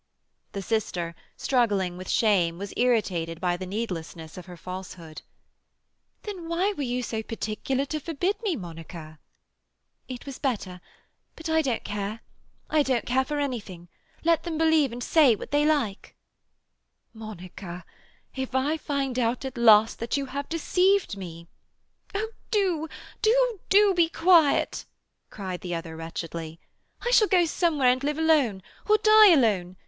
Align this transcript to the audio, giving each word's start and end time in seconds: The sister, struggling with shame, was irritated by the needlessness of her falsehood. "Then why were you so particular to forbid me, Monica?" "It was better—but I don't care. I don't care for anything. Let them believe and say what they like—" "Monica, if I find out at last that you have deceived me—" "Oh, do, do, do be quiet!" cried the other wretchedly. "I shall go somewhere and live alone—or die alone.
The 0.53 0.63
sister, 0.63 1.13
struggling 1.37 1.95
with 1.95 2.09
shame, 2.09 2.57
was 2.57 2.73
irritated 2.75 3.39
by 3.39 3.55
the 3.55 3.67
needlessness 3.67 4.35
of 4.35 4.47
her 4.47 4.57
falsehood. 4.57 5.21
"Then 6.23 6.49
why 6.49 6.73
were 6.73 6.81
you 6.81 7.03
so 7.03 7.21
particular 7.21 7.85
to 7.85 7.99
forbid 7.99 8.41
me, 8.41 8.55
Monica?" 8.55 9.19
"It 10.07 10.25
was 10.25 10.39
better—but 10.39 11.49
I 11.51 11.61
don't 11.61 11.83
care. 11.83 12.21
I 12.67 12.81
don't 12.81 13.05
care 13.05 13.23
for 13.23 13.39
anything. 13.39 13.89
Let 14.23 14.41
them 14.41 14.57
believe 14.57 14.91
and 14.91 15.03
say 15.03 15.35
what 15.35 15.51
they 15.51 15.67
like—" 15.67 16.15
"Monica, 17.13 17.85
if 18.35 18.55
I 18.55 18.77
find 18.77 19.19
out 19.19 19.45
at 19.45 19.55
last 19.55 19.99
that 19.99 20.17
you 20.17 20.25
have 20.25 20.49
deceived 20.49 21.15
me—" 21.15 21.47
"Oh, 22.15 22.29
do, 22.49 22.87
do, 23.21 23.59
do 23.69 23.93
be 23.93 24.09
quiet!" 24.09 24.85
cried 25.29 25.61
the 25.61 25.75
other 25.75 25.95
wretchedly. 25.95 26.59
"I 27.01 27.11
shall 27.11 27.27
go 27.27 27.45
somewhere 27.45 27.89
and 27.91 28.03
live 28.03 28.17
alone—or 28.17 28.97
die 28.97 29.29
alone. 29.31 29.75